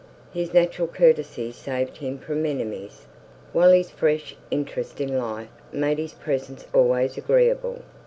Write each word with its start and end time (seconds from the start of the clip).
His 0.33 0.51
natural 0.51 0.87
courtesy 0.87 1.51
saved 1.51 1.97
him 1.97 2.17
from 2.17 2.43
enemies, 2.43 3.05
while 3.53 3.69
his 3.69 3.91
fresh 3.91 4.35
interest 4.49 4.99
in 4.99 5.15
life 5.15 5.51
made 5.71 5.99
his 5.99 6.13
presence 6.15 6.65
always 6.73 7.17
agreeable. 7.19 7.83